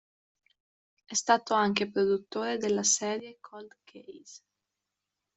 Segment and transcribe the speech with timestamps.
[1.05, 4.41] È stato anche produttore della serie "Cold Case".